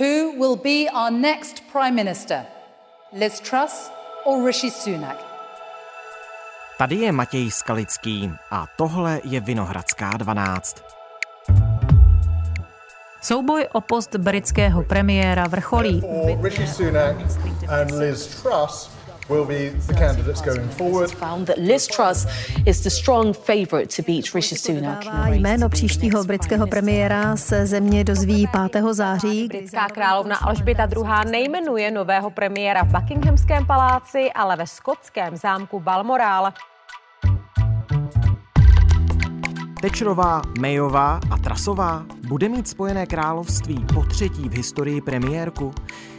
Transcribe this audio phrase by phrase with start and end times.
[0.00, 2.46] Who will be our next Prime Minister?
[3.12, 3.90] Liz Truss
[4.24, 5.16] or Rishi Sunak?
[6.78, 10.82] Tady je Matěj Skalický a tohle je Vinohradská 12.
[13.22, 16.02] Souboj o post britského premiéra vrcholí.
[16.42, 17.16] Rishi Sunak
[17.68, 18.99] and Liz Truss
[19.30, 21.10] will be the candidates going forward.
[21.10, 22.26] Found that Liz Truss
[22.66, 25.04] is the strong favourite to beat Rishi Sunak.
[25.26, 28.84] Jméno příštího britského premiéra se země dozví 5.
[28.90, 29.48] září.
[29.48, 31.30] Britská královna Alžběta II.
[31.30, 36.52] nejmenuje nového premiéra v Buckinghamském paláci, ale ve skotském zámku Balmoral.
[39.80, 45.72] Tečrová, Mayová a Trasová bude mít Spojené království po třetí v historii premiérku,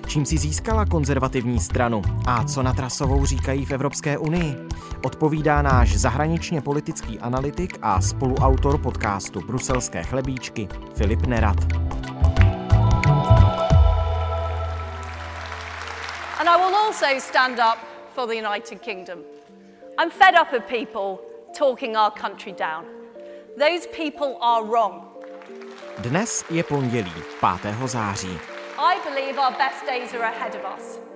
[0.08, 4.56] čím si získala konzervativní stranu a co na Trasovou říkají v Evropské unii.
[5.06, 11.58] Odpovídá náš zahraničně politický analytik a spoluautor podcastu Bruselské chlebíčky Filip Nerad.
[16.40, 17.80] And I will also stand up
[18.16, 19.20] for the United Kingdom.
[20.00, 21.20] I'm fed up of people
[21.58, 23.01] talking our country down.
[23.58, 25.04] Those people are wrong.
[25.98, 27.14] Dnes je pondělí
[27.62, 27.76] 5.
[27.86, 28.40] září.
[28.78, 31.11] I believe our best days are ahead of us.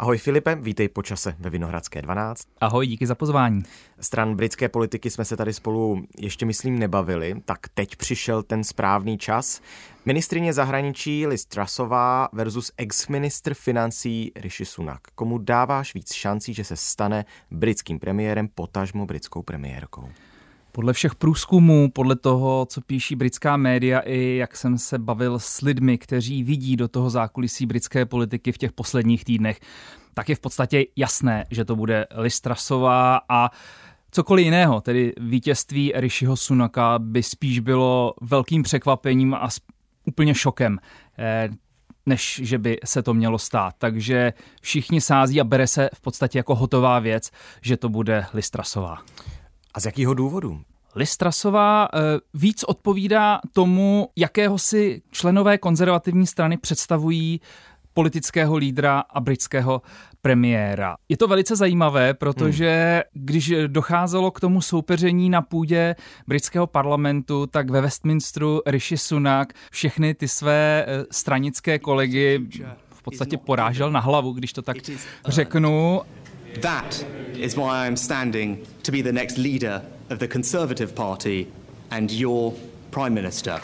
[0.00, 2.42] Ahoj Filipe, vítej po čase ve Vinohradské 12.
[2.60, 3.62] Ahoj, díky za pozvání.
[4.00, 9.18] Stran britské politiky jsme se tady spolu ještě myslím nebavili, tak teď přišel ten správný
[9.18, 9.60] čas.
[10.04, 15.00] Ministrině zahraničí Liz Trussová versus ex-ministr financí Rishi Sunak.
[15.14, 20.08] Komu dáváš víc šancí, že se stane britským premiérem, potažmo britskou premiérkou?
[20.78, 25.60] Podle všech průzkumů, podle toho, co píší britská média i jak jsem se bavil s
[25.60, 29.60] lidmi, kteří vidí do toho zákulisí britské politiky v těch posledních týdnech,
[30.14, 33.50] tak je v podstatě jasné, že to bude Listrasová a
[34.10, 39.48] cokoliv jiného, tedy vítězství Rishiho Sunaka by spíš bylo velkým překvapením a
[40.04, 40.78] úplně šokem
[41.18, 41.48] eh,
[42.06, 43.74] než že by se to mělo stát.
[43.78, 47.30] Takže všichni sází a bere se v podstatě jako hotová věc,
[47.62, 48.98] že to bude Listrasová.
[49.74, 50.62] A z jakého důvodu?
[50.94, 51.98] Listrasová eh,
[52.34, 57.40] víc odpovídá tomu, jakého si členové konzervativní strany představují
[57.94, 59.82] politického lídra a britského
[60.22, 60.96] premiéra.
[61.08, 63.24] Je to velice zajímavé, protože hmm.
[63.24, 65.94] když docházelo k tomu soupeření na půdě
[66.26, 72.40] britského parlamentu, tak ve Westminsteru Rishi Sunak všechny ty své eh, stranické kolegy
[72.90, 74.76] v podstatě porážel na hlavu, když to tak
[75.26, 76.00] řeknu.
[76.60, 81.46] That is why I'm standing to be the next leader of the Conservative Party
[81.90, 82.52] and your
[82.90, 83.60] Prime Minister.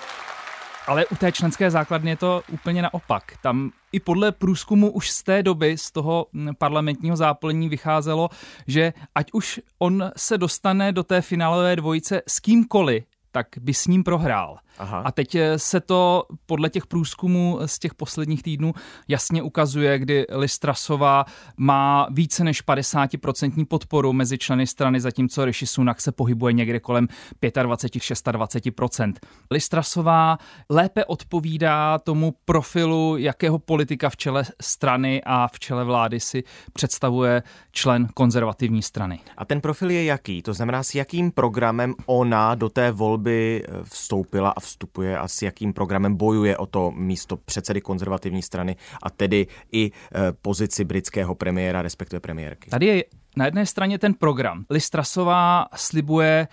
[0.86, 3.36] Ale u té členské základny je to úplně naopak.
[3.42, 6.26] Tam i podle průzkumu už z té doby, z toho
[6.58, 8.28] parlamentního záplení vycházelo,
[8.66, 13.86] že ať už on se dostane do té finálové dvojice s kýmkoliv, tak by s
[13.86, 14.58] ním prohrál.
[14.78, 15.02] Aha.
[15.04, 18.74] A teď eh, se to podle těch průzkumů z těch posledních týdnů
[19.08, 21.24] jasně ukazuje, kdy Listrasová
[21.56, 27.08] má více než 50% podporu mezi členy strany, zatímco Rishi Sunak se pohybuje někde kolem
[27.42, 29.12] 25-26%.
[29.50, 30.38] Listrasová
[30.70, 37.42] lépe odpovídá tomu profilu, jakého politika v čele strany a v čele vlády si představuje
[37.72, 39.20] člen konzervativní strany.
[39.36, 40.42] A ten profil je jaký?
[40.42, 45.42] To znamená, s jakým programem ona do té volby eh, vstoupila a vstupuje a s
[45.42, 49.90] jakým programem bojuje o to místo předsedy konzervativní strany a tedy i e,
[50.32, 52.70] pozici britského premiéra, respektive premiérky.
[52.70, 53.04] Tady je
[53.36, 54.64] na jedné straně ten program.
[54.70, 56.48] Listrasová slibuje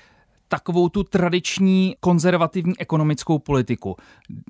[0.51, 3.95] takovou tu tradiční konzervativní ekonomickou politiku.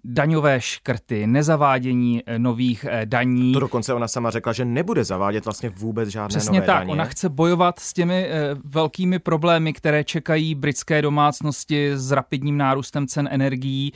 [0.04, 3.54] Daňové škrty, nezavádění eh, nových eh, daní.
[3.54, 6.92] To dokonce ona sama řekla, že nebude zavádět vlastně vůbec žádné Přesně nové tak, daně.
[6.92, 13.08] ona chce bojovat s těmi eh, velkými problémy, které čekají britské domácnosti s rapidním nárůstem
[13.08, 13.94] cen energií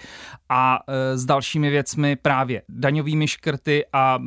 [0.49, 0.79] a
[1.15, 4.19] s dalšími věcmi právě daňovými škrty a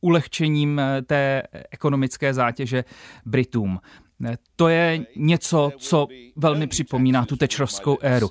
[0.00, 2.84] ulehčením té ekonomické zátěže
[3.26, 3.80] Britům.
[4.56, 8.30] To je něco, co velmi připomíná tu tečrovskou éru.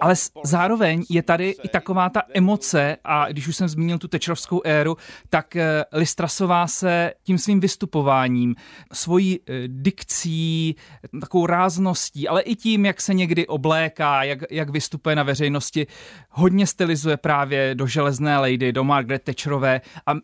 [0.00, 0.14] Ale
[0.44, 4.96] zároveň je tady i taková ta emoce a když už jsem zmínil tu tečrovskou éru,
[5.30, 8.54] tak eh, Listrasová se tím svým vystupováním,
[8.92, 10.76] svojí eh, dikcí,
[11.20, 15.86] takovou rázností, ale i tím, jak se někdy obléká, jak, jak vystupuje na veřejnosti,
[16.30, 20.14] hodně stylizuje právě do Železné lady, do Margaret Thatcherové a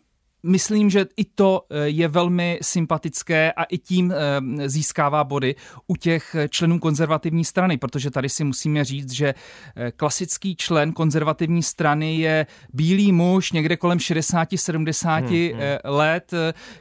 [0.43, 5.55] Myslím, že i to eh, je velmi sympatické a i tím eh, získává body
[5.87, 9.33] u těch členů konzervativní strany, protože tady si musíme říct, že
[9.75, 15.61] eh, klasický člen konzervativní strany je bílý muž někde kolem 60-70 hmm, hmm.
[15.83, 16.31] let,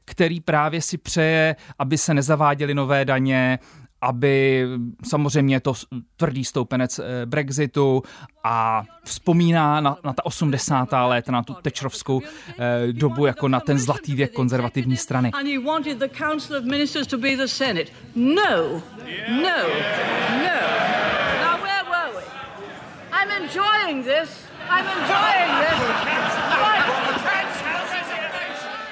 [0.05, 3.59] který právě si přeje, aby se nezaváděly nové daně,
[4.03, 4.67] aby
[5.09, 5.75] samozřejmě je to
[6.17, 8.03] tvrdý stoupenec eh, Brexitu
[8.45, 10.89] a vzpomíná na, na ta 80.
[11.07, 15.31] léta, na tu tečrovskou eh, dobu jako na ten zlatý věk konzervativní strany.
[18.15, 18.83] No,
[19.29, 19.59] no,
[20.31, 20.61] no.
[21.43, 22.25] Now where were we?
[23.13, 24.45] I'm enjoying this.
[24.71, 25.81] I'm enjoying this.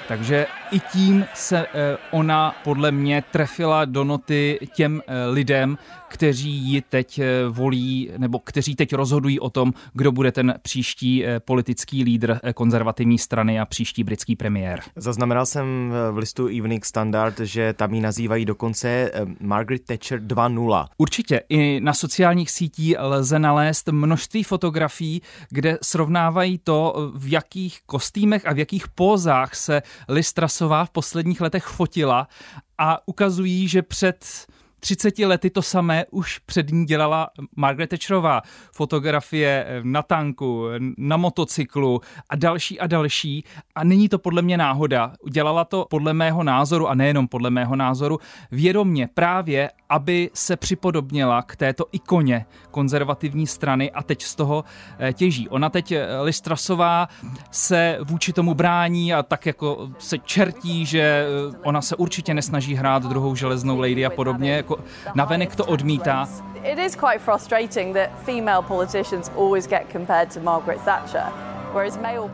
[0.09, 5.77] Takže i tím se eh, ona podle mě trefila do noty těm eh, lidem,
[6.07, 11.25] kteří ji teď eh, volí, nebo kteří teď rozhodují o tom, kdo bude ten příští
[11.45, 14.81] politický lídr konzervativní strany a příští britský premiér.
[14.95, 20.87] Zaznamenal jsem v listu Evening Standard, že tam ji nazývají dokonce Margaret Thatcher 2.0.
[20.97, 21.41] Určitě.
[21.49, 28.53] I na sociálních sítích lze nalézt množství fotografií, kde srovnávají to, v jakých kostýmech a
[28.53, 29.81] v jakých pózách se
[30.59, 32.27] Listrasová v posledních letech fotila
[32.77, 34.47] a ukazují, že před
[34.79, 38.41] 30 lety to samé už před ní dělala Margaret Thatcherová.
[38.71, 40.65] Fotografie na tanku,
[40.97, 43.43] na motocyklu a další a další.
[43.75, 45.13] A není to podle mě náhoda.
[45.31, 48.19] Dělala to podle mého názoru a nejenom podle mého názoru
[48.51, 54.63] vědomně právě, aby se připodobnila k této ikoně konzervativní strany a teď z toho
[54.99, 55.49] eh, těží.
[55.49, 57.07] Ona teď, eh, Listrasová,
[57.51, 62.75] se vůči tomu brání a tak jako se čertí, že eh, ona se určitě nesnaží
[62.75, 64.83] hrát druhou železnou lady a podobně jako
[65.15, 66.27] navenek to odmítá.
[66.63, 71.23] It is quite frustrating that female politicians always get compared to Margaret Thatcher.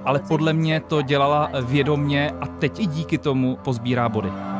[0.05, 4.54] Ale podle mě to dělala vědomně a teď i díky tomu pozbírá body.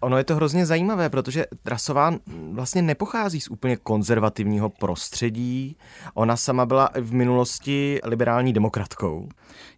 [0.00, 2.14] Ono je to hrozně zajímavé, protože Trasová
[2.52, 5.76] vlastně nepochází z úplně konzervativního prostředí.
[6.14, 9.28] Ona sama byla v minulosti liberální demokratkou.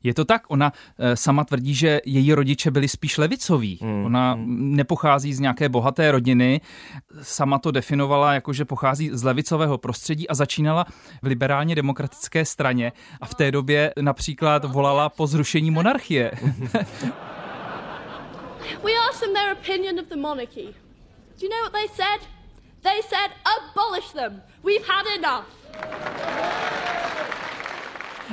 [0.03, 3.79] Je to tak, ona eh, sama tvrdí, že její rodiče byli spíš levicoví.
[3.83, 4.05] Hmm.
[4.05, 4.77] Ona hmm.
[4.77, 6.61] nepochází z nějaké bohaté rodiny,
[7.23, 10.87] sama to definovala jako, že pochází z levicového prostředí a začínala
[11.23, 16.33] v liberálně demokratické straně a v té době například volala po zrušení monarchie.
[18.85, 20.75] We asked them their opinion of the monarchy.
[21.39, 22.21] Do you know what they said?
[22.83, 24.43] They said, abolish them.
[24.63, 25.45] We've had enough.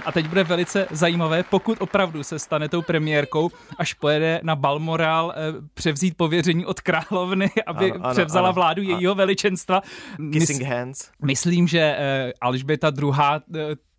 [0.06, 5.34] A teď bude velice zajímavé, pokud opravdu se stane tou premiérkou, až pojede na Balmoral
[5.36, 8.92] eh, převzít pověření od královny, aby ano, ano, převzala ano, vládu ano.
[8.92, 9.82] jejího veličenstva.
[10.34, 11.10] Kissing hands.
[11.24, 13.12] Myslím, že eh, Alžběta II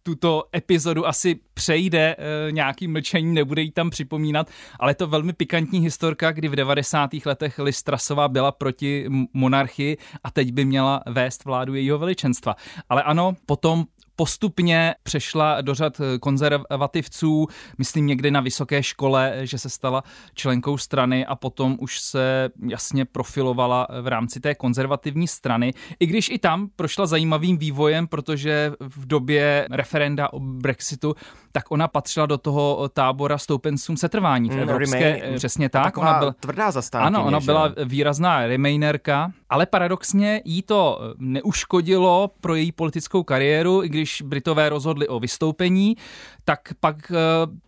[0.07, 4.51] tuto epizodu asi přejde e, nějakým mlčením, nebude jí tam připomínat,
[4.81, 7.11] ale to velmi pikantní historka, kdy v 90.
[7.27, 12.57] letech Listrasová byla proti monarchii a teď by měla vést vládu jejího veličenstva.
[12.89, 13.85] Ale ano, potom
[14.17, 17.47] postupně přešla do řad konzervativců,
[17.79, 20.03] myslím někdy na vysoké škole, že se stala
[20.35, 26.29] členkou strany a potom už se jasně profilovala v rámci té konzervativní strany, i když
[26.29, 31.15] i tam prošla zajímavým vývojem, protože v době referenda o Brexitu
[31.53, 35.99] tak ona patřila do toho tábora stoupencům setrvání v mm, Evropské, mm, přesně tak.
[35.99, 37.07] Ona byla tvrdá zastánkyně.
[37.07, 37.47] Ano, ona že?
[37.47, 44.69] byla výrazná remainerka, ale paradoxně jí to neuškodilo pro její politickou kariéru, i když Britové
[44.69, 45.97] rozhodli o vystoupení,
[46.45, 47.17] tak pak eh,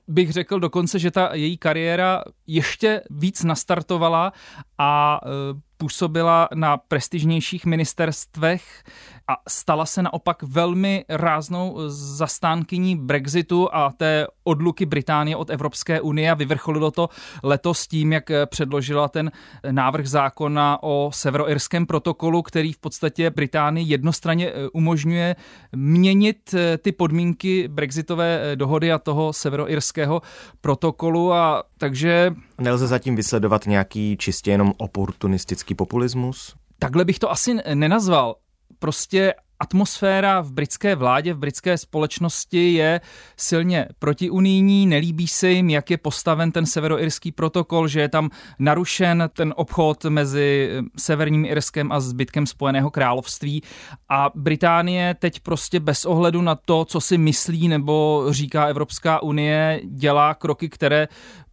[0.09, 4.33] bych řekl dokonce, že ta její kariéra ještě víc nastartovala
[4.79, 5.29] a eh,
[5.77, 8.85] působila na prestižnějších ministerstvech
[9.29, 16.31] a stala se naopak velmi ráznou zastánkyní Brexitu a té odluky Británie od Evropské unie
[16.31, 17.09] a vyvrcholilo to
[17.43, 19.31] letos tím, jak předložila ten
[19.71, 25.37] návrh zákona o severoirském protokolu, který v podstatě Británii jednostranně eh, umožňuje
[25.73, 30.23] měnit eh, ty podmínky brexitové eh, dohody a toho severoirského
[30.61, 32.35] protokolu a takže...
[32.59, 36.55] Nelze zatím vysledovat nějaký čistě jenom oportunistický populismus?
[36.79, 38.37] Takhle bych to asi nenazval
[38.79, 43.01] prostě atmosféra v britské vládě, v britské společnosti je
[43.37, 49.31] silně protiunijní, nelíbí se jim, jak je postaven ten severoirský protokol, že je tam narušen
[49.33, 53.63] ten obchod mezi severním Irskem a zbytkem Spojeného království.
[54.09, 59.81] A Británie teď prostě bez ohledu na to, co si myslí nebo říká Evropská unie,
[59.85, 61.09] dělá kroky, které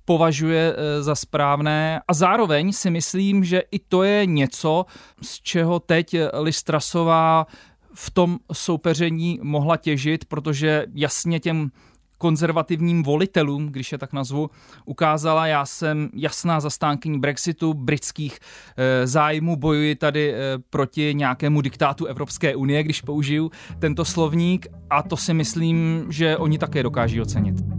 [0.06, 4.86] považuje eh, za správné a zároveň si myslím, že i to je něco,
[5.22, 7.48] z čeho teď Listrasová
[7.94, 11.72] v tom soupeření mohla těžit, protože jasně těm
[12.18, 14.50] konzervativním volitelům, když je tak nazvu,
[14.86, 18.40] ukázala, já jsem jasná zastánkyní Brexitu, britských
[18.78, 20.38] e, zájmů, bojuji tady e,
[20.70, 26.58] proti nějakému diktátu Evropské unie, když použiju tento slovník a to si myslím, že oni
[26.58, 27.75] také dokáží ocenit.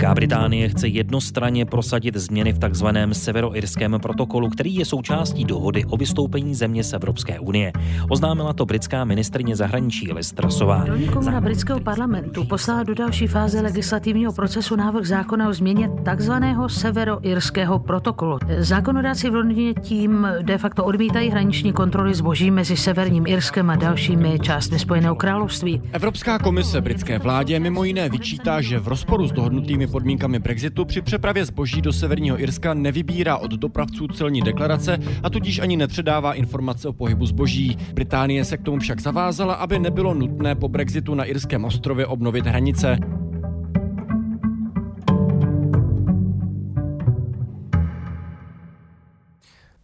[0.00, 5.96] Velká Británie chce jednostranně prosadit změny v takzvaném severoirském protokolu, který je součástí dohody o
[5.96, 7.72] vystoupení země z Evropské unie.
[8.08, 10.84] Oznámila to britská ministrině zahraničí Liz Trussová.
[10.84, 16.68] Dolní komora britského parlamentu poslala do další fáze legislativního procesu návrh zákona o změně takzvaného
[16.68, 18.38] severoirského protokolu.
[18.58, 24.38] Zákonodáci v Londýně tím de facto odmítají hraniční kontroly zboží mezi severním Irskem a dalšími
[24.42, 25.82] částmi Spojeného království.
[25.92, 31.02] Evropská komise britské vládě mimo jiné vyčítá, že v rozporu s dohodnutými podmínkami Brexitu při
[31.02, 36.88] přepravě zboží do severního Irska nevybírá od dopravců celní deklarace a tudíž ani nepředává informace
[36.88, 37.78] o pohybu zboží.
[37.92, 42.46] Británie se k tomu však zavázala, aby nebylo nutné po Brexitu na irském ostrově obnovit
[42.46, 42.98] hranice.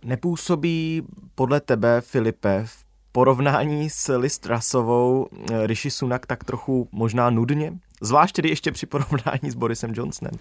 [0.04, 1.02] Nepůsobí
[1.34, 2.85] podle tebe, Filipe, v
[3.16, 7.72] porovnání s Listrasovou eh, Rishi Sunak tak trochu možná nudně?
[8.00, 10.32] Zvlášť tedy ještě při porovnání s Borisem Johnsonem.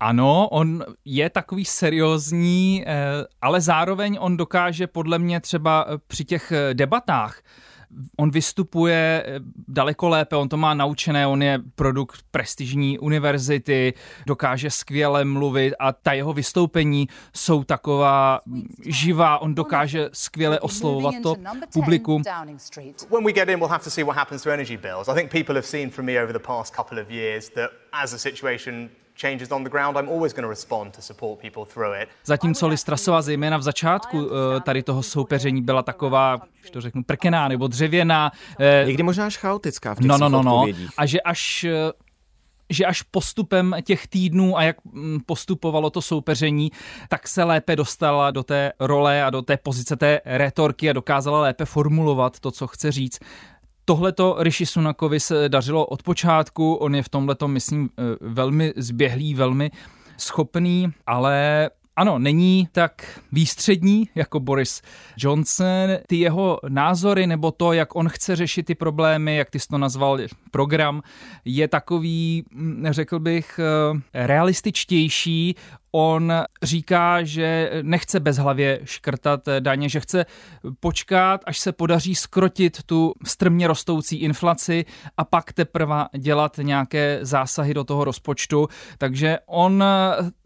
[0.00, 2.94] Ano, on je takový seriózní, eh,
[3.42, 7.42] ale zároveň on dokáže podle mě třeba při těch debatách
[8.18, 13.94] on vystupuje eh, daleko lépe, on to má naučené, on je produkt prestižní univerzity,
[14.26, 18.40] dokáže skvěle mluvit a ta jeho vystoupení jsou taková
[18.86, 21.36] živá, on dokáže skvěle oslovovat to
[21.72, 22.22] publikum.
[23.10, 25.08] When we get in, we'll have to see what happens to energy bills.
[25.08, 28.12] I think people have seen from me over the past couple of years that as
[28.12, 32.02] a situation changes on the ground, I'm always going to respond to support people through
[32.02, 32.08] it.
[32.24, 37.48] Zatímco Listrasova zejména v začátku eh, tady toho soupeření byla taková, že to řeknu, prkená
[37.48, 38.32] nebo dřevěná.
[38.60, 40.66] Eh, Někdy možná až chaotická v těch no, no, no, no.
[40.96, 41.92] A že až eh,
[42.72, 46.70] že až postupem těch týdnů a jak mm, postupovalo to soupeření,
[47.08, 51.40] tak se lépe dostala do té role a do té pozice té retorky a dokázala
[51.40, 53.18] lépe formulovat to, co chce říct.
[53.84, 58.72] Tohle to Rishi Sunakovi se dařilo od počátku, on je v tomhle myslím, eh, velmi
[58.76, 59.70] zběhlý, velmi
[60.16, 64.82] schopný, ale ano, není tak výstřední jako Boris
[65.18, 65.90] Johnson.
[66.06, 69.78] Ty jeho názory nebo to, jak on chce řešit ty problémy, jak ty jsi to
[69.78, 70.18] nazval
[70.50, 71.02] program,
[71.44, 75.54] je takový, hm, řekl bych, eh, realističtější.
[75.92, 76.32] On
[76.62, 80.26] říká, že nechce bezhlavě škrtat daně, že chce
[80.80, 84.84] počkat, až se podaří skrotit tu strmě rostoucí inflaci
[85.16, 88.68] a pak teprve dělat nějaké zásahy do toho rozpočtu.
[88.98, 89.84] Takže on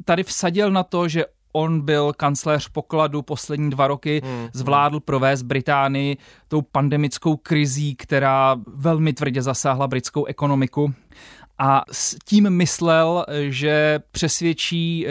[0.04, 1.24] tady vsadil na to, že
[1.56, 4.48] on byl kancléř pokladu poslední dva roky, hmm.
[4.52, 6.16] zvládl provést Británii
[6.48, 10.94] tou pandemickou krizí, která velmi tvrdě zasáhla britskou ekonomiku
[11.58, 15.10] a s tím myslel, že přesvědčí eh,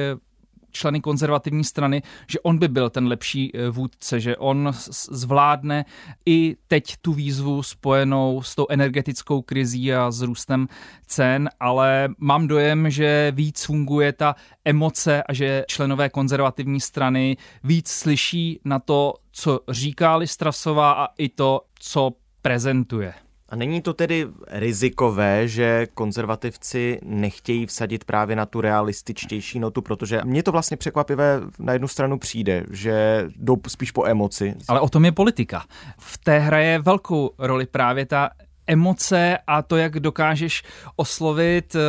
[0.73, 4.71] členy konzervativní strany, že on by byl ten lepší eh, vůdce, že on
[5.11, 5.85] zvládne
[6.25, 10.67] i teď tu výzvu spojenou s tou energetickou krizí a s růstem
[11.07, 17.89] cen, ale mám dojem, že víc funguje ta emoce a že členové konzervativní strany víc
[17.89, 22.11] slyší na to, co říká Listrasová a i to, co
[22.41, 23.13] prezentuje.
[23.53, 30.21] A není to tedy rizikové, že konzervativci nechtějí vsadit právě na tu realističtější notu, protože
[30.23, 34.55] mně to vlastně překvapivé na jednu stranu přijde, že jdou spíš po emoci.
[34.67, 35.65] Ale o tom je politika.
[35.99, 38.29] V té hraje velkou roli právě ta
[38.67, 40.63] emoce a to, jak dokážeš
[40.95, 41.79] oslovit eh,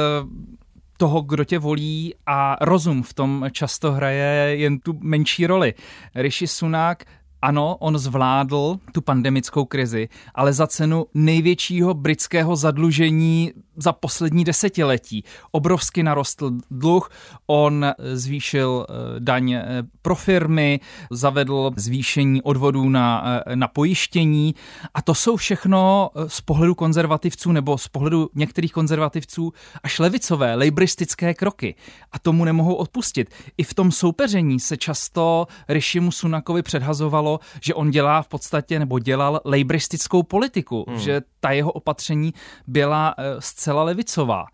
[0.97, 5.75] toho, kdo tě volí a rozum v tom často hraje jen tu menší roli.
[6.15, 7.05] Rishi Sunak
[7.45, 15.25] ano, on zvládl tu pandemickou krizi, ale za cenu největšího britského zadlužení za poslední desetiletí.
[15.51, 17.11] Obrovsky narostl dluh,
[17.47, 24.55] on zvýšil eh, daň eh, pro firmy, zavedl zvýšení odvodů na, eh, na pojištění
[24.95, 29.53] a to jsou všechno z pohledu konzervativců nebo z pohledu některých konzervativců
[29.83, 31.75] až levicové, lejbristické kroky
[32.13, 33.35] a tomu nemohou odpustit.
[33.59, 38.99] I v tom soupeření se často Rishimu Sunakovi předhazovalo, že on dělá v podstatě nebo
[38.99, 40.99] dělal lejbristickou politiku, hmm.
[40.99, 42.35] že ta jeho opatření
[42.67, 44.45] byla zcela levicová.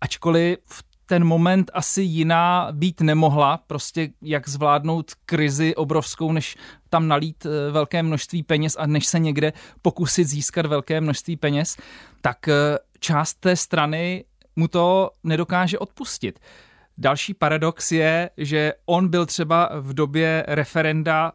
[0.00, 6.56] Ačkoliv v ten moment asi jiná být nemohla, prostě jak zvládnout krizi obrovskou, než
[6.88, 11.76] tam nalít eh, velké množství peněz a než se někde pokusit získat velké množství peněz,
[12.20, 14.24] tak eh, část té strany
[14.56, 16.40] mu to nedokáže odpustit.
[16.98, 21.32] Další paradox je, že on byl třeba v době referenda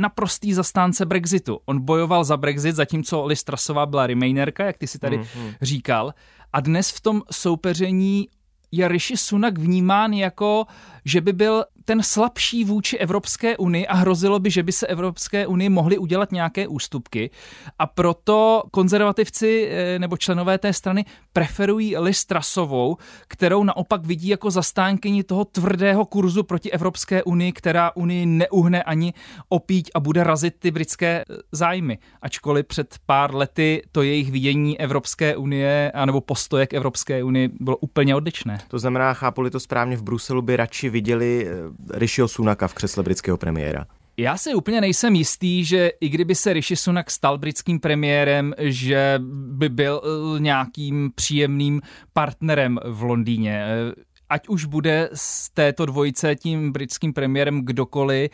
[0.00, 1.60] naprostý zastánce Brexitu.
[1.66, 5.54] On bojoval za Brexit, zatímco Liz Trussová byla remainerka, jak ty si tady mm-hmm.
[5.62, 6.14] říkal.
[6.52, 8.28] A dnes v tom soupeření
[8.72, 10.66] je Rishi Sunak vnímán jako,
[11.04, 15.46] že by byl ten slabší vůči Evropské unii a hrozilo by, že by se Evropské
[15.46, 17.30] unii mohly udělat nějaké ústupky
[17.78, 22.96] a proto konzervativci eh, nebo členové té strany preferují Liz Trasovou,
[23.28, 29.14] kterou naopak vidí jako zastánkyni toho tvrdého kurzu proti Evropské unii, která unii neuhne ani
[29.48, 31.98] opíť a bude razit ty britské eh, zájmy.
[32.22, 37.76] Ačkoliv před pár lety to jejich vidění Evropské unie anebo postoje k Evropské unii bylo
[37.76, 38.58] úplně odlišné.
[38.68, 41.46] To znamená, chápu to správně, v Bruselu by radši viděli
[41.90, 43.86] Rishiho Sunaka v křesle britského premiéra.
[44.16, 49.20] Já si úplně nejsem jistý, že i kdyby se Rishi Sunak stal britským premiérem, že
[49.46, 51.80] by byl eh, nějakým příjemným
[52.12, 53.64] partnerem v Londýně.
[53.64, 53.92] Eh,
[54.28, 58.30] ať už bude z této dvojice tím britským premiérem kdokoliv,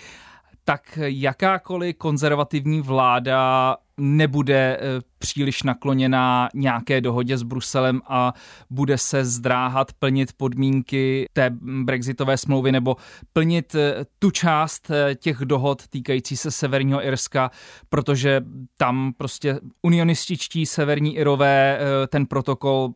[0.68, 4.80] tak jakákoliv konzervativní vláda nebude eh,
[5.18, 8.32] příliš nakloněná nějaké dohodě s Bruselem a
[8.70, 11.50] bude se zdráhat plnit podmínky té
[11.84, 12.96] brexitové smlouvy nebo
[13.32, 17.50] plnit eh, tu část eh, těch dohod týkající se Severního Irska,
[17.88, 18.40] protože
[18.76, 22.92] tam prostě unionističtí severní Irové ten protokol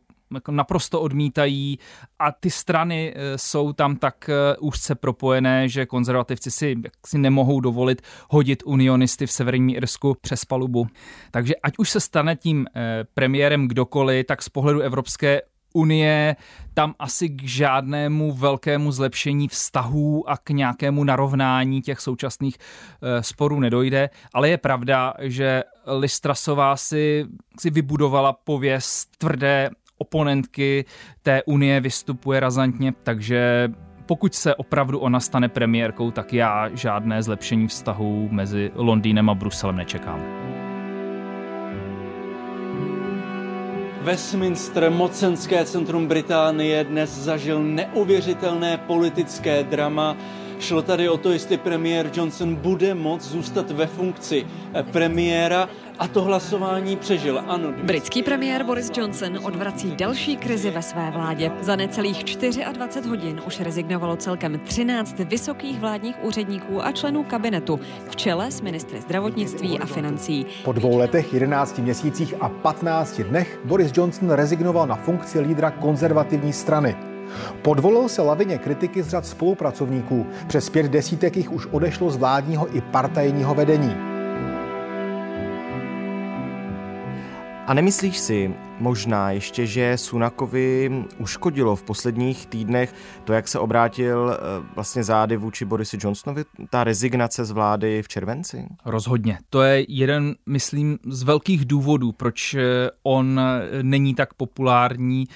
[0.51, 1.79] naprosto odmítají
[2.19, 7.59] a ty strany eh, jsou tam tak eh, úzce propojené, že konzervativci si, si nemohou
[7.59, 10.87] dovolit hodit unionisty v severním Irsku přes palubu.
[11.31, 15.41] Takže ať už se stane tím eh, premiérem kdokoliv, tak z pohledu Evropské
[15.73, 16.35] unie
[16.73, 22.57] tam asi k žádnému velkému zlepšení vztahů a k nějakému narovnání těch současných
[23.21, 27.25] sporů nedojde, ale je pravda, že Listrasová si,
[27.59, 29.69] si vybudovala pověst tvrdé
[30.01, 30.85] oponentky
[31.23, 33.69] té unie vystupuje razantně, takže
[34.05, 39.75] pokud se opravdu ona stane premiérkou, tak já žádné zlepšení vztahů mezi Londýnem a Bruselem
[39.75, 40.21] nečekám.
[44.01, 50.17] Westminster, mocenské centrum Británie, dnes zažil neuvěřitelné politické drama.
[50.61, 54.45] Šlo tady o to, jestli premiér Johnson bude moct zůstat ve funkci
[54.91, 57.43] premiéra a to hlasování přežil.
[57.47, 57.73] Ano.
[57.83, 61.51] Britský premiér Boris Johnson odvrací další krizi ve své vládě.
[61.61, 62.23] Za necelých
[62.73, 68.61] 24 hodin už rezignovalo celkem 13 vysokých vládních úředníků a členů kabinetu, v čele s
[68.61, 70.45] ministry zdravotnictví a financí.
[70.63, 76.53] Po dvou letech, 11 měsících a 15 dnech Boris Johnson rezignoval na funkci lídra konzervativní
[76.53, 77.10] strany.
[77.61, 80.27] Podvolil se lavině kritiky z řad spolupracovníků.
[80.47, 84.10] Přes pět desítek jich už odešlo z vládního i partajního vedení.
[87.71, 94.31] A nemyslíš si možná ještě, že Sunakovi uškodilo v posledních týdnech to, jak se obrátil
[94.33, 98.65] eh, vlastně zády vůči Borisi Johnsonovi, ta rezignace z vlády v červenci?
[98.85, 99.37] Rozhodně.
[99.49, 103.41] To je jeden, myslím, z velkých důvodů, proč eh, on
[103.81, 105.27] není tak populární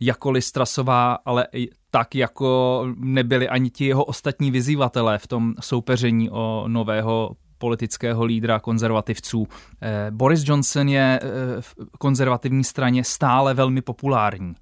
[0.00, 1.46] jako Listrasová, ale
[1.90, 8.60] tak jako nebyli ani ti jeho ostatní vyzývatelé v tom soupeření o nového politického lídra
[8.60, 9.48] konzervativců.
[9.82, 14.54] Eh, Boris Johnson je eh, v konzervativní straně stále velmi populární.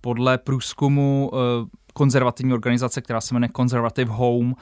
[0.00, 1.38] Podle průzkumu eh,
[1.94, 4.54] konzervativní organizace, která se jmenuje Conservative Home,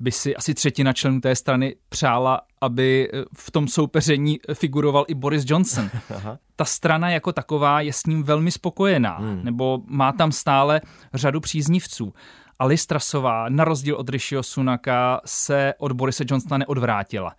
[0.00, 5.44] by si asi třetina členů té strany přála, aby v tom soupeření figuroval i Boris
[5.46, 5.90] Johnson.
[6.14, 6.38] Aha.
[6.56, 9.40] Ta strana jako taková je s ním velmi spokojená, hmm.
[9.44, 10.80] nebo má tam stále
[11.14, 12.12] řadu příznivců.
[12.58, 17.34] A Liz Trasová, na rozdíl od Rishiho Sunaka, se od Borise Johnsona neodvrátila.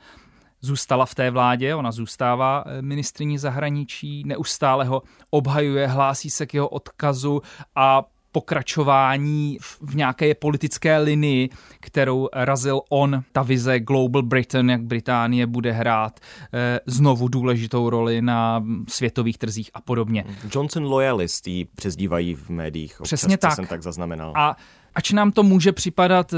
[0.61, 6.53] Zůstala v té vládě, ona zůstává eh, ministriní zahraničí, neustále ho obhajuje, hlásí se k
[6.53, 7.41] jeho odkazu
[7.75, 11.49] a pokračování v nějaké politické linii,
[11.79, 16.19] kterou razil on, ta vize Global Britain, jak Británie bude hrát
[16.53, 20.25] eh, znovu důležitou roli na světových trzích a podobně.
[20.55, 23.01] Johnson loyalist jí přezdívají v médiích.
[23.01, 23.55] Občas, Přesně tak.
[23.55, 24.33] jsem tak zaznamenal.
[24.35, 24.55] A
[24.97, 26.37] ač nám to může připadat eh,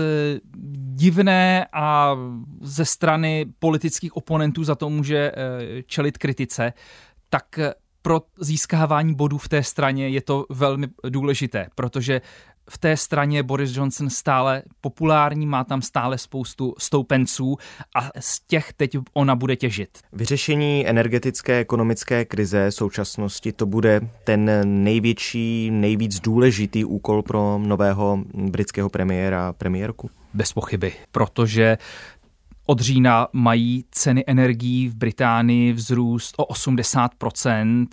[0.95, 2.15] divné a
[2.61, 6.73] ze strany politických oponentů za to může eh, čelit kritice,
[7.29, 12.21] tak eh, pro získávání bodů v té straně je to velmi důležité, protože
[12.69, 17.57] v té straně Boris Johnson stále populární, má tam stále spoustu stoupenců
[17.95, 19.97] a z těch teď ona bude těžit.
[20.13, 28.89] Vyřešení energetické ekonomické krize současnosti to bude ten největší, nejvíc důležitý úkol pro nového britského
[28.89, 30.09] premiéra, premiérku?
[30.33, 31.77] Bez pochyby, protože
[32.65, 37.87] od října mají ceny energií v Británii vzrůst o 80%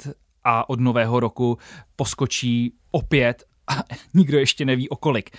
[0.45, 1.59] a od nového roku
[1.97, 5.31] poskočí opět a nikdo ještě neví o kolik.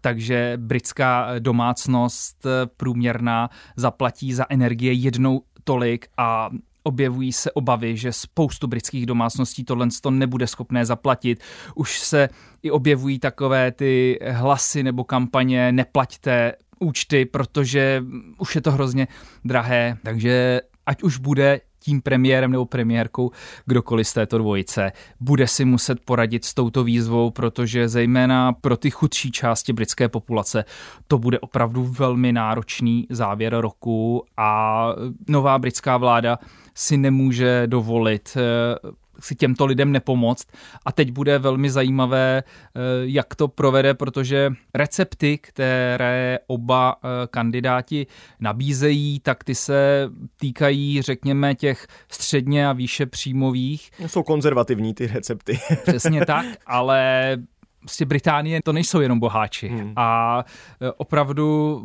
[0.00, 6.50] Takže britská domácnost průměrná zaplatí za energie jednou tolik a
[6.82, 11.42] objevují se obavy, že spoustu britských domácností tohle to nebude schopné zaplatit.
[11.74, 12.28] Už se
[12.62, 18.04] i objevují takové ty hlasy nebo kampaně neplaťte účty, protože
[18.38, 19.08] už je to hrozně
[19.44, 23.30] drahé, takže ať už bude tím premiérem nebo premiérkou
[23.66, 28.90] kdokoliv z této dvojice, bude si muset poradit s touto výzvou, protože zejména pro ty
[28.90, 30.64] chudší části britské populace
[31.08, 34.88] to bude opravdu velmi náročný závěr roku a
[35.28, 36.38] nová britská vláda
[36.74, 40.46] si nemůže dovolit eh, si těmto lidem nepomoct.
[40.86, 48.06] A teď bude velmi zajímavé, eh, jak to provede, protože recepty, které oba eh, kandidáti
[48.40, 53.90] nabízejí, tak ty se týkají, řekněme, těch středně a výše příjmových.
[54.06, 55.58] Jsou konzervativní ty recepty.
[55.82, 57.36] Přesně tak, ale
[57.80, 59.68] prostě Británie to nejsou jenom boháči.
[59.68, 59.92] Hmm.
[59.96, 60.44] A
[60.80, 61.80] eh, opravdu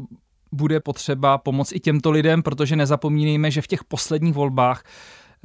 [0.51, 4.83] bude potřeba pomoct i těmto lidem, protože nezapomínejme, že v těch posledních volbách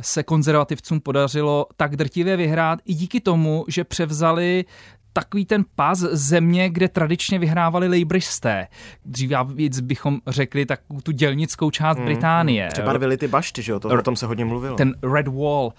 [0.00, 4.64] se konzervativcům podařilo tak drtivě vyhrát i díky tomu, že převzali
[5.12, 8.68] takový ten pás země, kde tradičně vyhrávali lejbristé.
[9.04, 12.68] Dřív víc bychom řekli tak tu dělnickou část hmm, Británie.
[12.72, 13.80] Přebarvili ty bašty, že jo?
[13.80, 14.76] To, o tom se hodně mluvilo.
[14.76, 15.72] Ten Red Wall.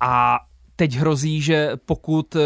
[0.00, 0.38] A
[0.76, 2.40] teď hrozí, že pokud eh,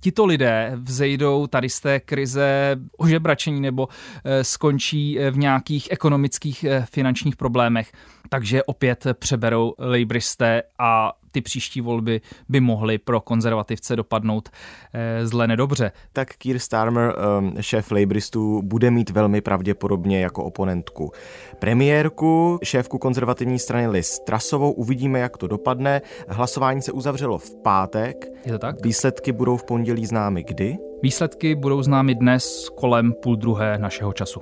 [0.00, 3.88] tito lidé vzejdou tady z té krize ožebračení nebo
[4.24, 7.92] eh, skončí eh, v nějakých ekonomických finančních problémech,
[8.28, 14.48] takže opět přeberou lejbristé a ty příští volby by mohly pro konzervativce dopadnout
[14.92, 15.92] eh, zle nedobře.
[16.12, 21.12] Tak Keir Starmer, ehm, šéf Labouristů, bude mít velmi pravděpodobně jako oponentku
[21.58, 24.72] premiérku, šéfku konzervativní strany Liz Trasovou.
[24.72, 26.00] Uvidíme, jak to dopadne.
[26.28, 28.26] Hlasování se uzavřelo v pátek.
[28.46, 28.84] Je to tak?
[28.84, 30.78] Výsledky budou v pondělí známy kdy?
[31.02, 34.40] Výsledky budou známy dnes kolem půl druhé našeho času.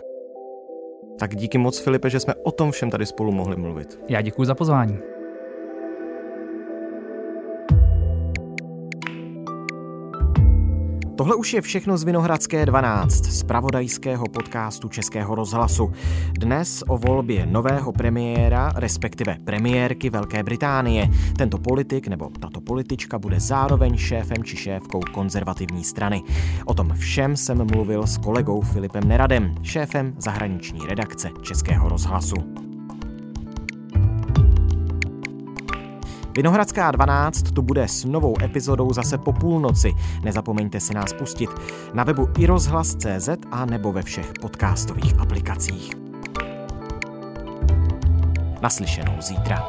[1.18, 4.01] Tak díky moc, Filipe, že jsme o tom všem tady spolu mohli mluvit.
[4.09, 5.17] Já děkuji za pozvání.
[11.18, 15.92] Tohle už je všechno z Vinohradské 12, z pravodajského podcastu Českého rozhlasu.
[16.33, 21.09] Dnes o volbě nového premiéra, respektive premiérky Velké Británie.
[21.38, 26.22] Tento politik nebo tato politička bude zároveň šéfem či šéfkou konzervativní strany.
[26.64, 32.67] O tom všem jsem mluvil s kolegou Filipem Neradem, šéfem zahraniční redakce Českého rozhlasu.
[36.38, 39.94] Vinohradská 12 tu bude s novou epizodou zase po půlnoci.
[40.22, 41.51] Nezapomeňte si nás pustit
[41.94, 45.92] na webu iRozhlas.cz a nebo ve všech podcastových aplikacích.
[48.62, 49.66] Naslyšenou zítra.